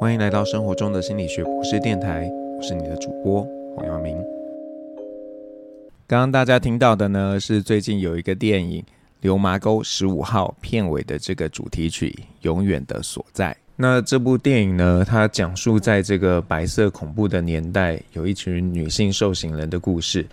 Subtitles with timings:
[0.00, 4.16] 欢迎来到生活中的心理学博士电台，我是你的主播黄耀明。
[6.06, 8.80] 刚刚大家听到的呢，是最近有一个电影
[9.22, 13.50] 《流麻沟十五号》片尾的这个主题曲《永远的所在》。
[13.74, 20.24] 那这部电影呢，它讲述在这个白色恐怖的年代，有一群女性受刑人的故事。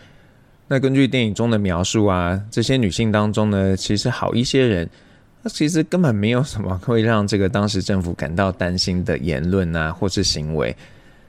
[0.68, 4.88] 那根据电影中的描述啊，这些女性当中呢，其实好一些人。
[5.48, 10.75] 那其实根本没有什么会让这个当时政府感到担心的言论啊， 或是行为，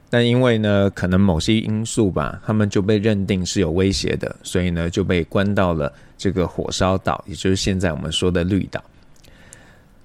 [0.09, 8.83] 但因为呢，可能某些因素吧，他们就被认定是有威胁的，所以呢，就被关到了这个火烧岛，也就是现在我们说的绿岛。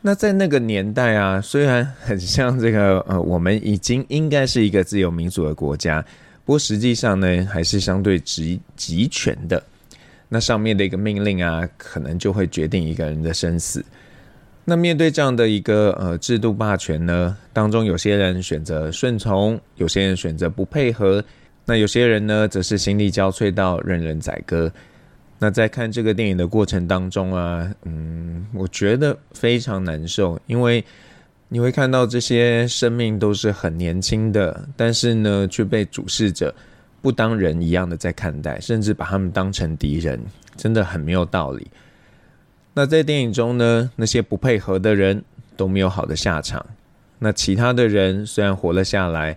[0.03, 6.05] 那在那个年代啊，虽然很像这个呃，我们已经应该是一个自由民主的国家，
[6.45, 9.63] 不过实际上呢，还是相对极集权的。
[10.35, 13.85] 那上面的一个命令啊，可能就会决定一个人的生死。
[14.65, 21.23] 那面对这样的一个呃制度霸权呢，当中有些人选择顺从，有些人选择不配合，
[21.67, 24.73] 那有些人呢，则是心力交瘁到任人宰割。
[25.39, 30.83] 那在看这个电影的过程当中啊，嗯，我觉得非常难受，因为
[31.49, 36.55] 你会看到这些生命都是很年轻的，但是呢，却被主事者
[37.03, 40.19] 不当人一样的在看待，甚至把他们当成敌人，
[40.57, 41.67] 真的很没有道理。
[42.73, 45.23] 那在电影中呢，那些不配合的人
[45.57, 46.65] 都没有好的下场。
[47.19, 49.37] 那其他的人虽然活了下来，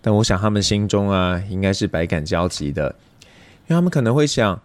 [0.00, 2.94] 但我想他们心中啊，应该是百感交集的，
[3.66, 4.60] 因为他们可能会想：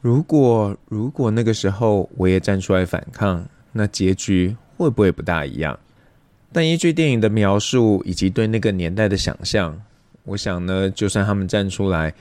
[0.00, 5.78] 如果如果那个时候我也站出来反抗，那结局会不会不大一样？
[6.52, 9.78] 但依据电影的描述以及对那个年代的想象，
[10.28, 12.12] 我想呢，就算他们站出来，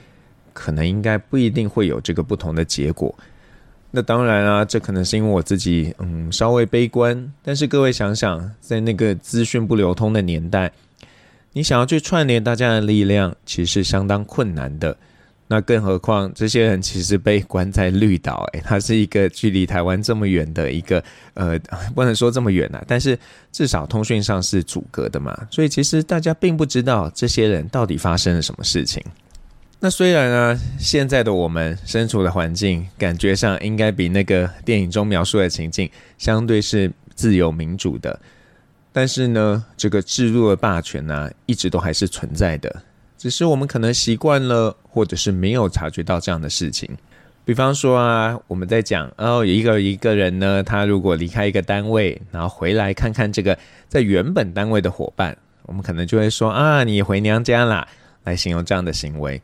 [0.54, 3.14] 可能应该不一定会有这个不同的结果。
[3.92, 7.34] 那当然啊，这可能是因为我自己嗯稍微悲观。
[7.44, 10.72] 但是各位想想，在那个资讯不流通的年代，
[11.52, 14.96] 你想要去串联大家的力量，其实是相当困难的。
[15.48, 21.02] 那更何况这些人其实被关在绿岛，诶，它是一个距离台湾这么远的一个
[21.36, 21.58] 呃，
[21.96, 23.18] 不能说这么远啊，但是
[23.52, 25.48] 至少通讯上是阻隔的嘛。
[25.50, 29.02] 所以其实大家并不知道这些人到底发生了什么事情。
[29.80, 38.20] 那虽然呢，现在的我们身处的环境感觉上应该比那个电影中描述的情境相对是自由民主的，
[38.92, 42.84] 但是呢，这个制度的霸权呢、一直都还是存在的，
[43.20, 46.90] 只是我们可能习惯了，或者是没有察觉到这样的事情。
[47.46, 53.56] 比方说啊，我们在讲哦，一个一个人呢，他如果离开一个单位，然后回来看看这个
[53.88, 55.38] 在原本单位的伙伴，
[55.68, 57.88] 我们可能就会说啊，你回娘家啦，
[58.24, 59.40] 来形容这样的行为。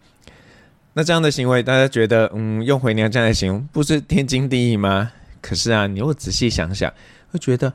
[0.94, 5.12] 那这样的行为，大家觉得，嗯，用回娘家来形容，不是天经地义吗？
[5.40, 6.92] 可是啊，你如果仔细想想，
[7.32, 7.72] 会觉得，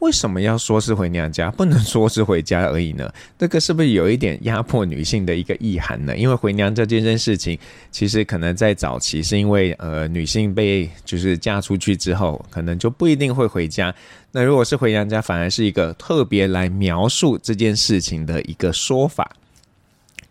[0.00, 3.10] 为什么要说是回娘家， 不能说是回家而已呢？
[3.38, 6.16] 这个是不是有一点压迫女性的一个意涵呢？
[6.16, 7.58] 因为回娘家这件事情，
[7.90, 13.94] 其实可能在早期是因为，呃，女性被就是嫁出去之后，可能就不一定会回家。
[14.32, 19.30] 那如果是回娘家，反而是一个特别来描述这件事情的一个说法。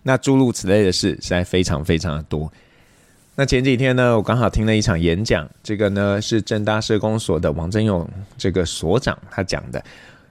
[0.01, 2.51] 那诸如此类的事实在非常非常的多。
[3.39, 8.05] 那前几天呢，我刚好听了一场演讲，这个呢是政大社工所的王真勇
[8.37, 9.81] 这个所长他讲的。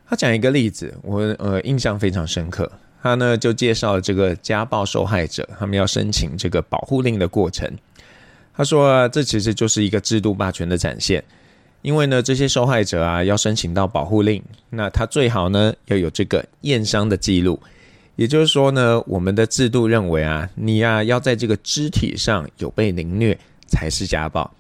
[0.06, 2.70] 他讲一个例子，我呃印象非常深刻。
[3.02, 7.66] 他呢就介绍了这个家暴受害者他们要申请这个保护令的过程。
[8.54, 11.24] 他说啊，这其实就是一个制度霸权的展现，
[11.80, 17.58] 因为呢这些受害者啊要申请到保护令，那他最好呢要有这个验伤的记录。
[18.18, 24.52] 也就是说呢，我们的制度认为啊，你呀、要在这个肢体上有被凌虐才是家暴。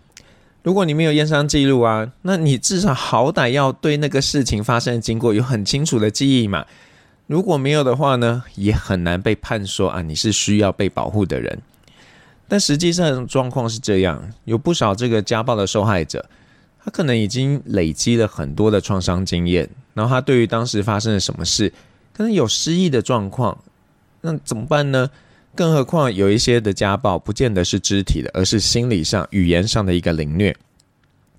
[0.62, 6.66] 如果你没有验伤记录啊，那你至少好歹要对那个事情发生的经过有很清楚的记忆嘛。
[7.26, 11.60] 如果没有的话呢，也很难被判说啊你是需要被保护的人。
[12.46, 16.24] 但实际上状况是这样，有不少这个家暴的受害者，
[16.84, 21.72] 他可能已经累积了很多的创伤经验，然后他对于当时发生了什么事。
[22.18, 23.56] 可能有失忆的状况，
[24.22, 25.08] 那怎么办呢？
[25.54, 30.56] 更何况有一些的家暴不见得是肢体的，而是心理上、语言上的一个凌虐，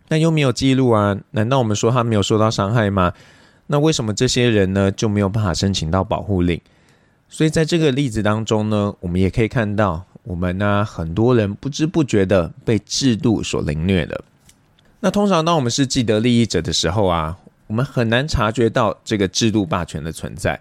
[0.08, 1.20] 那又没有记录啊？
[1.32, 3.12] 难道我们说他没有受到伤害吗？
[3.68, 6.62] 那为什么这些人呢就没有办法申请到保护令？
[7.28, 14.24] 所以在这个例子当中呢，我们也可以看到，我们呢、很多人不知不觉的被制度所凌虐了。
[15.02, 17.38] 那通常当我们是既得利益者的时候啊。
[17.70, 20.60] 我们很难察觉到这个制度霸权的存在。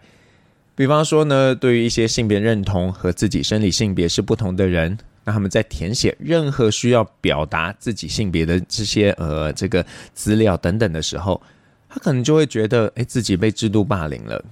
[0.74, 11.40] 比方说呢，对于一些性别认同和自己生理性别是不同的人，那他们在填写任何需要表达自己性别的这些呃这个资料等等的时候，
[11.88, 14.44] 他可能就会觉得，哎，自己被制度霸凌了。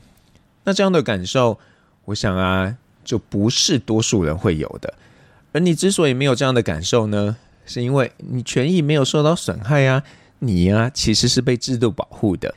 [0.64, 1.58] 那这样的感受，
[2.06, 2.74] 我想啊，
[3.04, 4.94] 就不是多数人会有的。
[5.52, 7.36] 而你之所以没有这样的感受呢，
[7.66, 10.02] 是因为你权益没有受到损害啊，
[10.38, 12.54] 你、啊、其实是被制度保护的。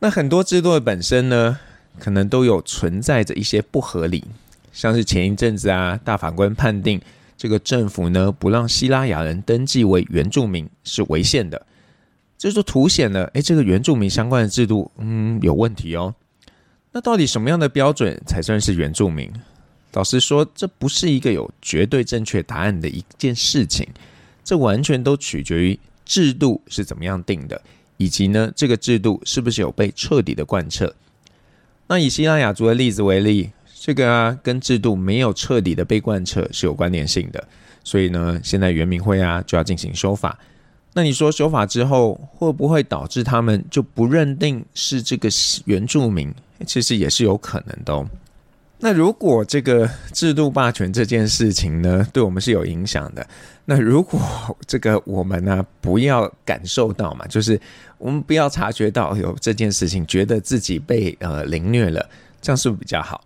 [0.00, 1.58] 那很多制度的本身呢，
[1.98, 4.24] 可能都有存在着一些不合理，
[4.72, 7.00] 像是前一阵子啊，大法官判定
[7.36, 11.66] 这个政府呢不让希拉雅人登记为原住民是违宪的，
[12.36, 16.14] 这就凸显了哎，这个原住民相关的制度嗯有问题哦。
[16.92, 19.32] 那到底什么样的标准才算是原住民？
[19.94, 23.88] 老实说，这不是一个有绝对正确答案的一件事情，
[24.44, 27.60] 这完全都取决于制度是怎么样定的，
[27.96, 30.94] 以及呢这个制度是不是有被彻底的贯彻。
[31.86, 37.46] 那以西拉雅族的例子为例，这个啊跟制度没有彻底的被贯彻是有关联性的，
[37.82, 40.38] 所以呢现在原民会啊就要进行修法。
[40.94, 45.28] 那你说修法之后会不会导致他们就不认定是这个
[45.64, 46.32] 原住民？
[46.64, 48.08] 其实也是有可能的哦。
[48.84, 53.26] 那如果这个制度霸权这件事情呢，对我们是有影响的。
[53.64, 54.20] 那如果
[54.66, 57.58] 这个我们呢，不要感受到嘛，就是
[57.96, 62.06] 我们不要察觉到有这件事情，觉得自己被呃凌虐了，
[62.42, 63.24] 这样是不是比较好？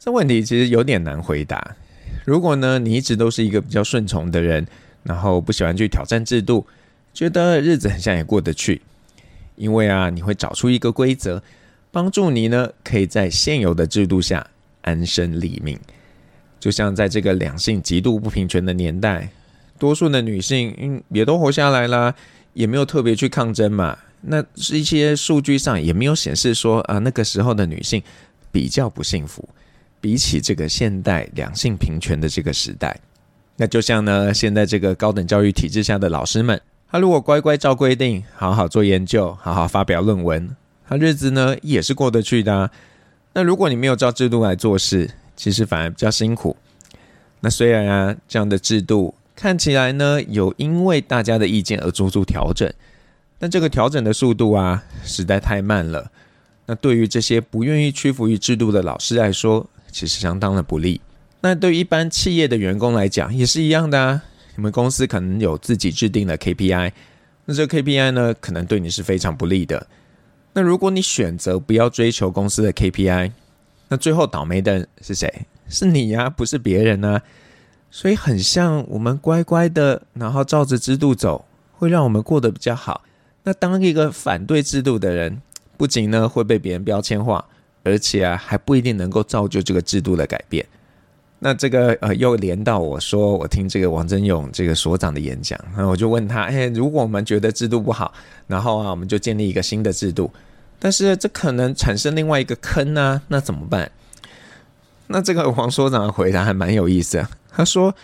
[0.00, 1.76] 这问题其实有点难回答。
[2.24, 4.66] 如果呢，你一直都是一个比较顺从的人，
[5.04, 6.66] 然后不喜欢去挑战制度，
[7.12, 8.82] 觉得日子很像也过得去，
[9.54, 11.40] 因为啊，你会找出一个规则。
[11.92, 14.44] 帮助你呢，可以在现有的制度下
[14.84, 15.78] 安身立命。
[16.58, 19.28] 就像在这个两性极度不平权的年代，
[19.78, 22.14] 多数的女性嗯也都活下来了，
[22.54, 23.98] 也没有特别去抗争嘛。
[24.22, 28.02] 那是一些数据上也没有显示说啊，那个时候的女性
[28.50, 29.46] 比较不幸福，
[30.00, 32.98] 比起这个现代两性平权的这个时代。
[33.56, 36.58] 那就像呢，现在这个高等教育体制下的老师们，
[36.90, 40.56] 他如果乖乖照规定，好好做研究，好好发表论文。
[40.88, 42.70] 他日子呢也是过得去的。
[43.34, 46.56] 那如果你没有照制度来做事，其实反而比较辛苦。
[47.40, 52.72] 那虽然啊这样的制度看起来呢有因为大家的意见而做出调整，
[53.38, 56.10] 但这个调整的速度啊实在太慢了。
[56.66, 61.00] 那对于这些不愿意屈服于制度的老师来说，其实相当的不利。
[61.40, 64.22] 那对于一般企业的员工来讲也是一样的啊。
[64.56, 66.92] 你们公司可能有自己制定的 KPI，
[67.46, 69.84] 那这个 KPI 呢可能对你是非常不利的。
[70.54, 73.32] 那如果你选择不要追求公司的 KPI，
[73.88, 75.46] 那最后倒霉的是谁？
[75.68, 77.20] 是你呀，不是别人啊。
[77.90, 83.02] 所以很像我们乖乖的，然后照着制度走，会让我们过得比较好。
[83.42, 85.42] 那当一个反对制度的人，
[85.76, 87.44] 不仅呢会被别人标签化，
[87.82, 90.64] 而且啊还不一定能够造就这个制度的改变。
[91.46, 98.14] 那这个呃又连到我说，我听这个王真勇这个所长的演讲，那我就问他，哎，如果我们觉得制度不好，
[98.46, 100.32] 然后啊我们就建立一个新的制度，
[100.78, 103.90] 但是这可能产生另外一个坑啊，那怎么办？
[105.08, 107.94] 那这个王所长的回答还蛮有意思啊，他说，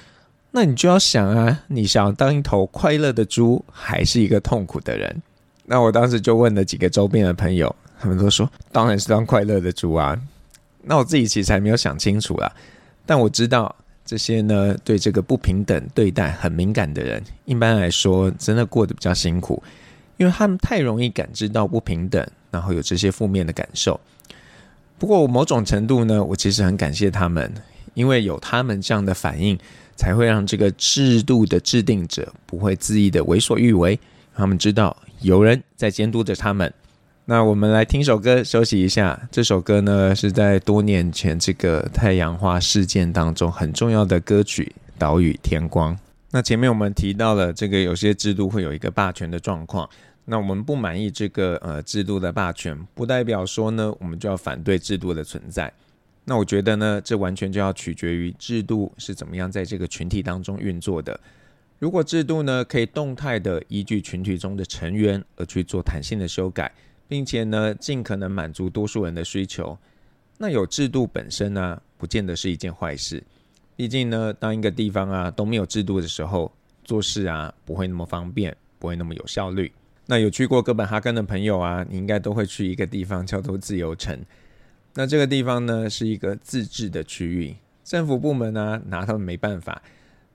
[0.50, 5.22] 那你就要想啊，你想当一头快乐的猪，还是一个痛苦的人？
[5.64, 10.14] 那我当时就问了几个周边的朋友，他们都说，当然是当快乐的猪啊。
[10.82, 12.52] 那我自己其实还没有想清楚啊。
[13.10, 13.74] 但我知道
[14.04, 19.60] 这些呢，对这个不平等对待很敏感的人，一般来说真的过得比较辛苦，
[20.16, 23.99] 因为他们太容易感知到不平等，然后有这些负面的感受。
[24.96, 27.52] 不过，某种程度呢，我其实很感谢他们，
[27.94, 29.58] 因为有他们这样的反应，
[29.96, 33.99] 才会让这个制度的制定者不会恣意的为所欲为。
[34.37, 36.73] 他们知道有人在监督着他们。
[37.26, 39.28] 那我们来听首歌休息一下。
[39.30, 45.94] 这首歌呢，是在多年前这个太阳花事件当中很重要的歌曲《岛屿天光》。
[46.32, 49.88] 那前面我们提到了这个有些制度会有一个霸权的状况。
[50.24, 55.72] 那我们不满意这个呃制度的霸权，不代表说呢我们就要反对制度的存在。
[56.24, 61.18] 那我觉得呢，这完全就要取决于制度是怎么样在这个群体当中运作的。
[61.78, 66.72] 如果制度呢可以动态的依据群体中的成员而去做弹性的修改。
[67.11, 69.76] 并且呢，尽可能满足多数人的需求。
[70.38, 73.21] 那有制度本身呢、不见得是一件坏事。
[73.75, 76.52] 毕竟呢，当一个地方啊都没有制度的时候，
[76.85, 79.73] 做事啊不会那么方便，不会那么有效率。
[80.07, 84.17] 那有去过哥本哈根的朋友啊，你应该都会去一个地方叫做自由城。
[84.95, 89.83] 那这个地方呢，是一个自治的区域，政府部门呢、拿他们没办法。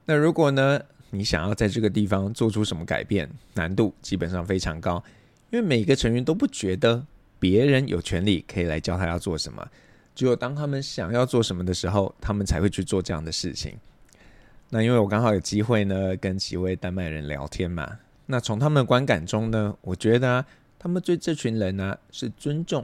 [0.05, 5.01] 那如果呢，你想要在这个地方做出什么改变，难度基本上非常高。
[5.49, 7.05] 因为每个成员都不觉得
[7.39, 9.67] 别人有权利可以来教他要做什么，
[10.13, 13.77] 只有当他们想要做什么的时候，他们才会去做这样的事情。
[14.69, 20.45] 那因为我刚好有机会呢，跟几位丹麦人聊天嘛，那从他们的观感中呢，我觉得啊，
[20.79, 22.83] 他们对这群人呢是尊重，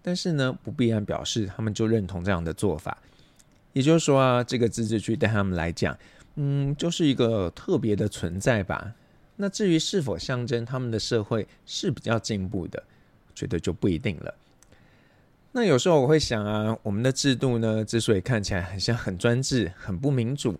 [0.00, 2.96] 但是呢，不必然表示他们就认同这样的做法。
[3.74, 5.96] 也就是说啊，这个自治区对他们来讲，
[6.36, 8.94] 嗯，就是一个特别的存在吧。
[9.40, 12.82] 那至于是否象征他们的社会是比较进步的，
[13.28, 14.34] 我觉得就不一定了。
[15.52, 20.58] 那有时候我会想啊，我们的制度呢，之所以看起来很像很专制、很不民主，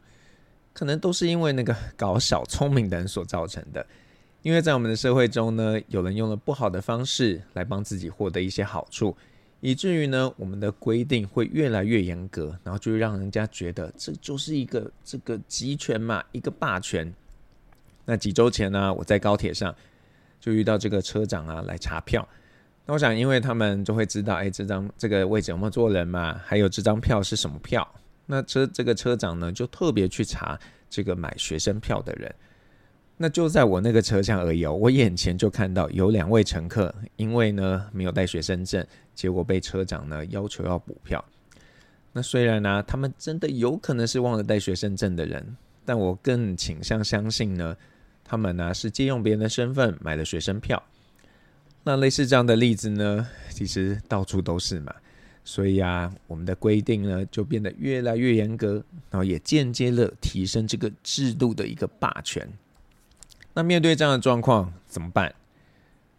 [0.72, 3.84] 可能都是因为那个搞小聪明的人所造成的。
[4.42, 9.16] 因为在我们的社会中呢，有人用了不好的方式来帮自己获得一些好处，
[9.60, 17.12] 以至于呢，我们的规定会越来越严格，然后就让人家觉得这就是一个这个集权嘛，一个霸权。
[18.10, 19.74] 那几周前呢，我在高铁上
[20.40, 22.26] 就遇到这个车长啊来查票。
[22.86, 26.40] 那我想，因为他们就会知道，哎，这张这个位置有没有坐人嘛？
[26.42, 27.86] 还有这张票是什么票？
[28.24, 32.34] 那车这个车长呢，就特别去查这个买学生票的人。
[33.18, 38.82] 那就在我那个车厢而已，我眼前就看到有两位乘客，因为呢没有带学生证，
[39.14, 41.22] 结果被车长呢要求要补票。
[42.14, 47.76] 那虽然呢，他们真的有可能是忘了带学生证的人，但我更倾向相信呢，
[48.28, 50.80] 他们呢是借用别人的身份买了学生票。
[51.82, 54.94] 那类似这样的例子呢，其实到处都是嘛。
[55.42, 62.46] 所以啊，我们的规定呢就变得越来越严格，然后也间接了提升这个制度的一个霸权。
[63.54, 65.34] 那面对这样的状况怎么办？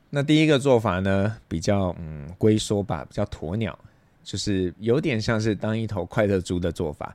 [0.09, 3.77] 那第一个做法呢，比较嗯龟缩吧，比较鸵鸟，
[4.23, 7.13] 就是有点像是当一头快乐猪的做法。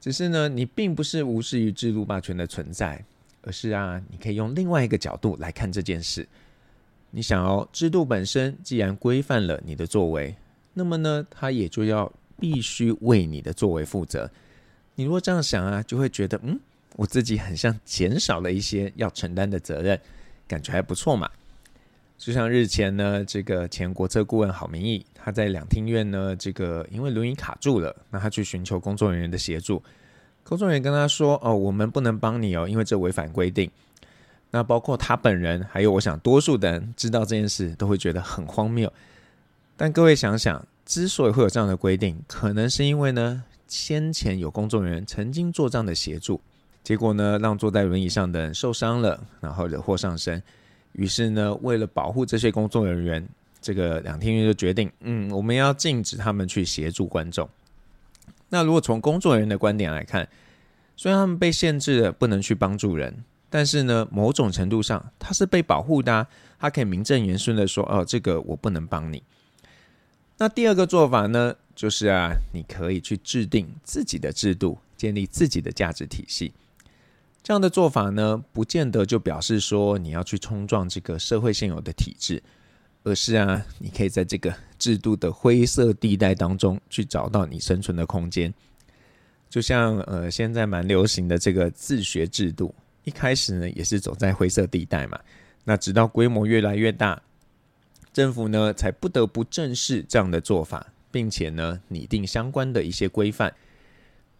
[0.00, 3.04] 只是呢，你并不是无视于制度霸权的存在，
[3.44, 6.26] 而是啊，你可以用另外一个角度来看这件事。
[7.10, 10.34] 你想哦，制度本身既然规范了你的作为，
[10.72, 14.30] 那么呢，它也就要必须为你的作为负责。
[14.94, 16.58] 你如果这样想啊，就会觉得嗯。
[16.96, 20.00] 我自己很像减少了一些要承担的责任，
[20.46, 21.28] 感觉还不错嘛。
[22.16, 29.82] 就像日前呢，这个前国策顾问郝明义，他在两厅院呢，这个因为轮椅卡住了，那他去寻求工作人员的协助。
[30.44, 33.70] 工作人员跟他说：“哦，我们不能帮你哦，因为这违反规定。”
[34.52, 38.92] 那包括他本人，还有我想多数的人知道这件事，都会觉得很荒谬。
[39.76, 46.40] 但各位想想，之所以会有这样的规定，可能是因为呢，先前有工作人员曾经做这样的协助。
[46.84, 50.40] 结果呢，让坐在轮椅上的人受伤了，然后惹祸上身。
[50.92, 53.26] 于是呢，为了保护这些工作人员，
[53.60, 57.48] 这个两厅院就决定，嗯，我们要禁止他们去协助观众。
[58.48, 60.28] 那如果从工作人员的观点来看，
[60.96, 66.26] 虽然他们被限制了不能去帮助人，但是呢，某种程度上他是被保护的啊，
[66.58, 69.22] 他可以名正言顺的说，哦，这个我不能帮你。
[70.38, 76.52] 那第二个做法呢，就是啊，你可以去制定自己的制度，建立自己的价值体系。
[77.42, 82.42] 这样的做法呢，不见得就表示说你要去冲撞这个社会现有的体制，
[83.04, 88.52] 而是啊，你可以在这个制度的灰色地带当中去找到你生存的空间。
[89.48, 95.20] 就像呃，现在蛮流行的这个自学制度，一开始呢也是走在灰色地带嘛。
[95.64, 97.22] 那直到规模越来越大，
[98.12, 103.54] 政府呢才不得不正视这样的做法，并且呢拟定相关的一些规范。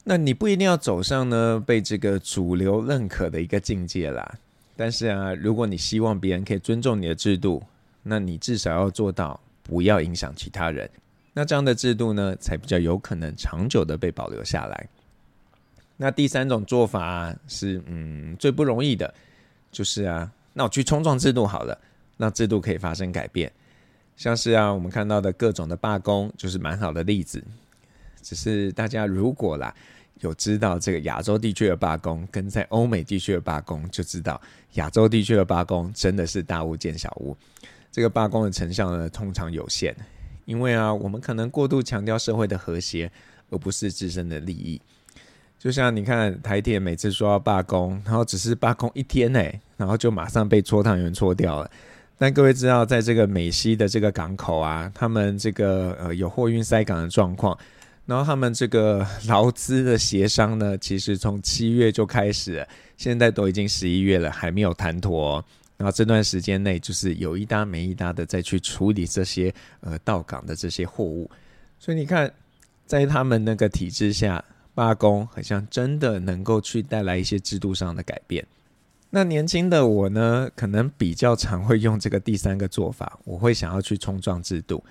[0.04, 4.38] 那你不一定要走上呢被这个主流认可的一个境界啦，
[4.74, 7.62] 但是啊，如果你希望别人可以尊重你的制度，
[8.04, 10.88] 那你至少要做到不要影响其他人。
[11.32, 14.88] 那这样的制度呢，才比较有可能长久的被保留下来。
[15.96, 19.12] 那第三种做法，是嗯最不容易的，
[19.72, 21.76] 就是啊，那我去冲撞制度好了，
[22.16, 23.50] 让制度可以发生改变。
[24.16, 27.42] 像是啊，我们看到的各种的罢工，就是蛮好的例子。
[28.22, 29.74] 只是大家如果啦。
[30.20, 34.40] 有知道这个亚洲地区的罢工，跟在欧美地区的罢工，就知道
[34.74, 37.36] 亚洲地区的罢工真的是大巫见小巫。
[37.94, 39.94] 这个罢工的成效呢，通常有限，
[40.46, 43.08] 因为啊，我们可能过度强调社会的和谐，
[43.50, 44.80] 而不是自身的利益。
[45.60, 49.40] 就像你看台铁每次说要罢工，然后只是罢工一天呢，
[49.76, 51.70] 然后就马上被搓汤圆搓掉了。
[52.18, 57.56] 但各位知道，在这个美西的这个港口啊，他们这个呃有货运塞港的状况。
[58.06, 65.44] 然后他们这个劳资的协商呢，其实从七月就开始，现在都已经十一月了，还没有谈妥。
[65.76, 71.30] 然后这段时间内，就是有一搭没一搭的再去处理这些呃到港的这些货物。
[71.78, 72.32] 所以你看，
[72.86, 74.42] 在他们那个体制下，
[74.74, 78.46] 罢工好像真的能够去带来一些制度上的改变。
[79.10, 84.82] 那年轻的我呢，可能比较常会用这个第三个做法，我会想要去冲撞制度。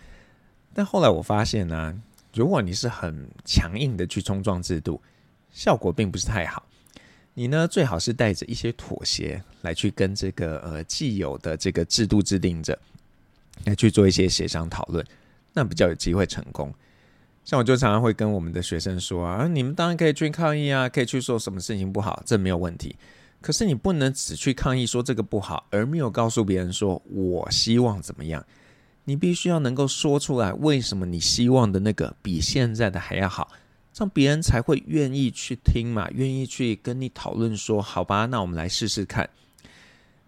[0.74, 1.94] 但后来我发现呢、
[2.34, 5.02] 如果你是很强硬的去冲撞制度，
[5.52, 6.66] 效果并不是太好。
[7.34, 12.78] 你呢，最好是带着一些妥协来去跟这个呃既有的这个制度制定者
[13.66, 15.04] 来去做一些协商讨论，
[15.54, 16.74] 那比较有机会成功。
[17.44, 22.96] 像我就常常会跟我们的学生说啊，你们当然可以去抗议啊，可以去说什么事情不好，这没有问题。
[23.42, 28.46] 可是你不能只去抗议说这个不好，而没有告诉别人说我希望怎么样。
[29.06, 33.52] 你必须要能够说出来，为什么你希望的那个比现在的还要好，
[33.94, 39.30] 这样别人才会愿意去听嘛，愿意去跟你讨论说，好吧，那我们来试试看。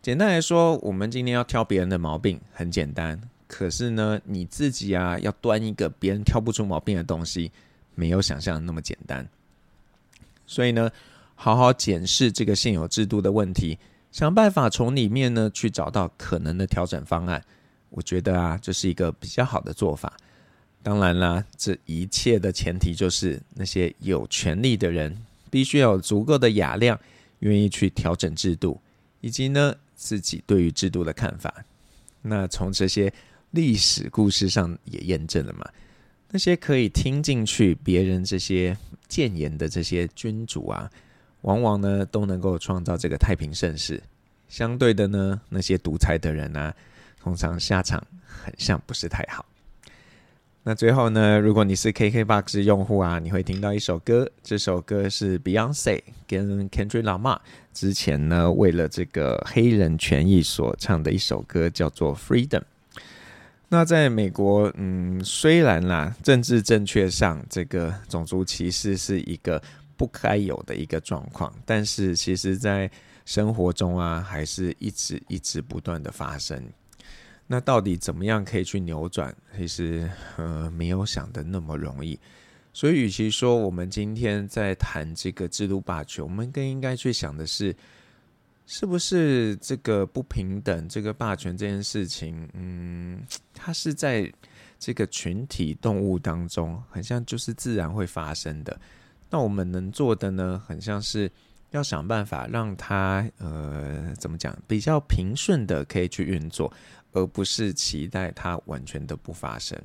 [0.03, 3.19] 简单来说，我们今天要挑别人的毛病很简单。
[3.47, 7.51] 可是呢，你自己啊，要端一个别人挑不出毛病的东西，
[7.95, 9.27] 没有想象的那么简单。
[10.45, 10.91] 所以呢，
[11.33, 13.79] 好好检视这个现有制度的问题，
[14.11, 17.43] 想办法从里面呢去找到可能的调整方案。
[17.89, 20.13] 我觉得啊，这是一个比较好的做法。
[20.85, 25.17] 当然啦，这一切的前提就是那些有权力的人
[25.49, 26.99] 必须有足够的雅量，
[27.39, 28.79] 愿意去调整制度，
[29.21, 31.65] 以及呢自己对于制度的看法。
[32.21, 33.11] 那从这些。
[33.51, 35.65] 历史故事上也验证了嘛，
[36.29, 38.77] 那些可以听进去别人这些
[39.07, 40.91] 谏言的这些君主啊，
[41.43, 44.03] 往往呢都能够创造这个太平盛世。
[44.49, 46.75] 相对的呢，那些独裁的人啊，
[47.17, 49.45] 通常下场很像不是太好。
[50.67, 57.37] 那最后呢，如果你是 KKBOX 用户啊，你会听到一首歌，这首歌是 Beyonce 跟 Kendrick Lamar
[57.71, 62.63] 之前呢为了这个黑人权益所唱的一首歌，叫做 Freedom。
[63.69, 69.61] 那在美国，嗯，虽然啦，政治正确上这个种族歧视是一个
[69.95, 72.89] 不该有的一个状况，但是其实在
[73.23, 76.59] 生活中啊，还是一直一直不断的发生。
[77.47, 79.35] 那到底怎么样可以去扭转？
[79.55, 82.19] 其实呃，没有想的那么容易。
[82.73, 87.75] 所以，与其说我们今天在谈这个制度霸权，我们更应该去想的是。
[88.67, 93.21] 是不是这个不平等、这个霸权这件事情，嗯，
[93.53, 94.27] 它是在
[94.79, 98.75] 这个群体动物当中，很像就是自然会发生的。
[99.29, 101.31] 那我们能做的呢，很像是
[101.71, 106.71] 要想办法让它，呃，怎么讲，比较平顺的可以去运作，
[107.11, 109.77] 而不是期待它完全的不发生。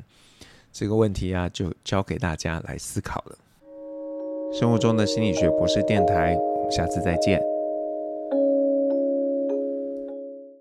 [0.73, 3.38] 这个问题啊，就交给大家来思考了。
[4.53, 7.40] 生活中的心理学博士电台，我们下次再见。